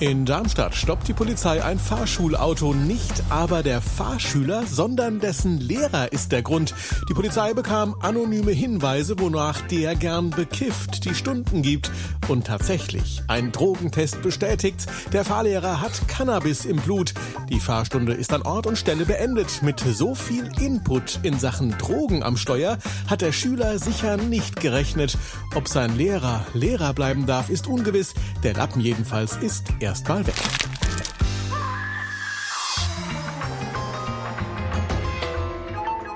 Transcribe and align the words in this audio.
In 0.00 0.24
Darmstadt 0.24 0.76
stoppt 0.76 1.08
die 1.08 1.12
Polizei 1.12 1.64
ein 1.64 1.76
Fahrschulauto. 1.76 2.72
Nicht 2.72 3.24
aber 3.30 3.64
der 3.64 3.80
Fahrschüler, 3.80 4.62
sondern 4.64 5.18
dessen 5.18 5.58
Lehrer 5.58 6.12
ist 6.12 6.30
der 6.30 6.42
Grund. 6.42 6.72
Die 7.08 7.14
Polizei 7.14 7.52
bekam 7.52 7.96
anonyme 8.00 8.52
Hinweise, 8.52 9.18
wonach 9.18 9.60
der 9.62 9.96
gern 9.96 10.30
bekifft 10.30 11.04
die 11.04 11.16
Stunden 11.16 11.62
gibt. 11.62 11.90
Und 12.28 12.46
tatsächlich, 12.46 13.22
ein 13.26 13.50
Drogentest 13.50 14.22
bestätigt, 14.22 14.86
der 15.12 15.24
Fahrlehrer 15.24 15.80
hat 15.80 16.06
Cannabis 16.06 16.64
im 16.64 16.76
Blut. 16.76 17.14
Die 17.48 17.58
Fahrstunde 17.58 18.12
ist 18.12 18.32
an 18.32 18.42
Ort 18.42 18.68
und 18.68 18.78
Stelle 18.78 19.04
beendet. 19.04 19.62
Mit 19.62 19.80
so 19.80 20.14
viel 20.14 20.48
Input 20.60 21.18
in 21.24 21.40
Sachen 21.40 21.76
Drogen 21.76 22.22
am 22.22 22.36
Steuer 22.36 22.78
hat 23.08 23.20
der 23.20 23.32
Schüler 23.32 23.80
sicher 23.80 24.16
nicht 24.16 24.60
gerechnet. 24.60 25.18
Ob 25.56 25.66
sein 25.66 25.96
Lehrer 25.96 26.46
Lehrer 26.54 26.92
bleiben 26.92 27.26
darf, 27.26 27.50
ist 27.50 27.66
ungewiss. 27.66 28.14
Der 28.44 28.54
Lappen 28.54 28.80
jedenfalls 28.80 29.36
ist 29.38 29.64
erstmal 29.88 30.26
weg. 30.26 30.67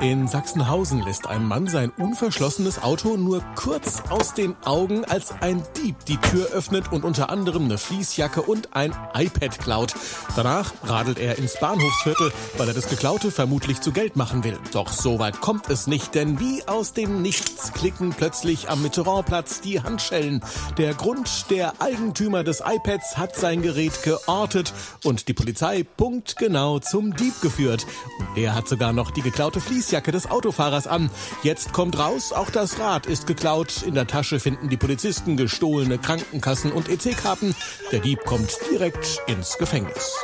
In 0.00 0.28
Sachsenhausen 0.28 1.02
lässt 1.02 1.26
ein 1.26 1.44
Mann 1.44 1.66
sein 1.66 1.90
unverschlossenes 1.98 2.82
Auto 2.82 3.18
nur 3.18 3.42
kurz 3.54 4.02
aus 4.08 4.32
den 4.32 4.56
Augen, 4.64 5.04
als 5.04 5.34
ein 5.42 5.62
Dieb 5.76 5.94
die 6.06 6.16
Tür 6.16 6.46
öffnet 6.52 6.90
und 6.90 7.04
unter 7.04 7.28
anderem 7.28 7.64
eine 7.64 7.76
Fließjacke 7.76 8.40
und 8.40 8.74
ein 8.74 8.96
iPad 9.12 9.58
klaut. 9.58 9.94
Danach 10.36 10.72
radelt 10.84 11.18
er 11.18 11.36
ins 11.36 11.60
Bahnhofsviertel, 11.60 12.32
weil 12.56 12.68
er 12.68 12.72
das 12.72 12.88
Geklaute 12.88 13.30
vermutlich 13.30 13.82
zu 13.82 13.92
Geld 13.92 14.16
machen 14.16 14.42
will. 14.42 14.58
Doch 14.72 14.90
so 14.90 15.18
weit 15.18 15.42
kommt 15.42 15.68
es 15.68 15.86
nicht, 15.86 16.14
denn 16.14 16.40
wie 16.40 16.66
aus 16.66 16.94
dem 16.94 17.20
Nichts 17.20 17.74
klicken 17.74 18.14
plötzlich 18.16 18.70
am 18.70 18.80
Mitterrandplatz 18.80 19.60
die 19.60 19.82
Handschellen. 19.82 20.42
Der 20.78 20.94
Grund, 20.94 21.50
der 21.50 21.74
Eigentümer 21.78 22.42
des 22.42 22.62
iPads 22.64 23.18
hat 23.18 23.36
sein 23.36 23.60
Gerät 23.60 24.02
geortet 24.02 24.72
und 25.04 25.28
die 25.28 25.34
Polizei 25.34 25.82
punktgenau 25.82 26.78
zum 26.78 27.14
Dieb 27.14 27.38
geführt. 27.42 27.86
Und 28.18 28.38
er 28.38 28.54
hat 28.54 28.66
sogar 28.66 28.94
noch 28.94 29.10
die 29.10 29.20
geklaute 29.20 29.60
Fließjacke 29.60 29.89
Fließjacke 29.90 30.12
des 30.12 30.30
Autofahrers 30.30 30.86
an. 30.86 31.10
Jetzt 31.42 31.72
kommt 31.72 31.98
raus, 31.98 32.32
auch 32.32 32.50
das 32.50 32.78
Rad 32.78 33.06
ist 33.06 33.26
geklaut. 33.26 33.82
In 33.82 33.94
der 33.94 34.06
Tasche 34.06 34.38
finden 34.38 34.68
die 34.68 34.76
Polizisten 34.76 35.36
gestohlene 35.36 35.98
Krankenkassen 35.98 36.70
und 36.70 36.88
EC-Karten. 36.88 37.56
Der 37.90 37.98
Dieb 37.98 38.24
kommt 38.24 38.56
direkt 38.70 39.20
ins 39.26 39.58
Gefängnis. 39.58 40.14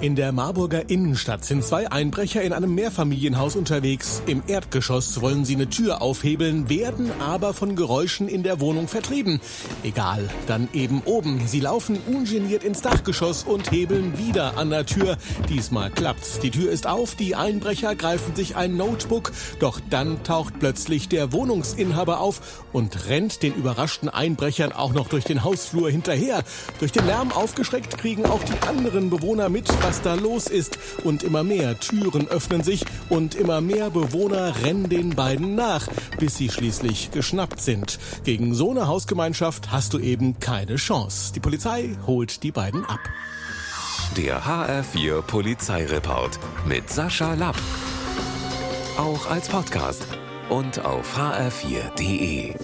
In 0.00 0.16
der 0.16 0.32
Marburger 0.32 0.88
Innenstadt 0.88 1.44
sind 1.44 1.62
zwei 1.62 1.92
Einbrecher 1.92 2.40
in 2.40 2.54
einem 2.54 2.74
Mehrfamilienhaus 2.74 3.54
unterwegs. 3.54 4.22
Im 4.26 4.42
Erdgeschoss 4.46 5.20
wollen 5.20 5.44
sie 5.44 5.56
eine 5.56 5.68
Tür 5.68 6.00
aufhebeln, 6.00 6.70
werden 6.70 7.12
aber 7.20 7.52
von 7.52 7.76
Geräuschen 7.76 8.26
in 8.26 8.42
der 8.42 8.60
Wohnung 8.60 8.88
vertrieben. 8.88 9.42
Egal, 9.82 10.30
dann 10.46 10.70
eben 10.72 11.02
oben. 11.04 11.46
Sie 11.46 11.60
laufen 11.60 11.98
ungeniert 12.06 12.64
ins 12.64 12.80
Dachgeschoss 12.80 13.44
und 13.44 13.70
hebeln 13.72 14.16
wieder 14.16 14.56
an 14.56 14.70
der 14.70 14.86
Tür. 14.86 15.18
Diesmal 15.50 15.90
klappt's. 15.90 16.38
Die 16.38 16.50
Tür 16.50 16.72
ist 16.72 16.86
auf, 16.86 17.14
die 17.14 17.34
Einbrecher 17.34 17.94
greifen 17.94 18.34
sich 18.34 18.56
ein 18.56 18.78
Notebook, 18.78 19.32
doch 19.58 19.80
dann 19.90 20.24
taucht 20.24 20.54
plötzlich 20.60 21.10
der 21.10 21.34
Wohnungsinhaber 21.34 22.20
auf 22.20 22.64
und 22.72 23.06
rennt 23.10 23.42
den 23.42 23.52
überraschten 23.52 24.08
Einbrechern 24.08 24.72
auch 24.72 24.94
noch 24.94 25.08
durch 25.08 25.24
den 25.24 25.44
Hausflur 25.44 25.90
hinterher. 25.90 26.42
Durch 26.78 26.92
den 26.92 27.04
Lärm 27.04 27.32
aufgeschreckt 27.32 27.98
kriegen 27.98 28.24
auch 28.24 28.42
die 28.44 28.66
anderen 28.66 29.10
Bewohner 29.10 29.50
mit, 29.50 29.68
was 29.90 30.02
da 30.02 30.14
los 30.14 30.46
ist. 30.46 30.78
Und 31.02 31.24
immer 31.24 31.42
mehr 31.42 31.78
Türen 31.80 32.28
öffnen 32.28 32.62
sich 32.62 32.84
und 33.08 33.34
immer 33.34 33.60
mehr 33.60 33.90
Bewohner 33.90 34.54
rennen 34.62 34.88
den 34.88 35.16
beiden 35.16 35.56
nach, 35.56 35.88
bis 36.18 36.36
sie 36.36 36.48
schließlich 36.48 37.10
geschnappt 37.10 37.60
sind. 37.60 37.98
Gegen 38.22 38.54
so 38.54 38.70
eine 38.70 38.86
Hausgemeinschaft 38.86 39.72
hast 39.72 39.92
du 39.92 39.98
eben 39.98 40.38
keine 40.38 40.76
Chance. 40.76 41.32
Die 41.34 41.40
Polizei 41.40 41.96
holt 42.06 42.44
die 42.44 42.52
beiden 42.52 42.84
ab. 42.84 43.00
Der 44.16 44.44
HR4 44.44 45.22
Polizeireport 45.22 46.38
mit 46.66 46.88
Sascha 46.88 47.34
Lapp. 47.34 47.56
Auch 48.96 49.28
als 49.28 49.48
Podcast 49.48 50.06
und 50.50 50.84
auf 50.84 51.16
hr4.de. 51.18 52.54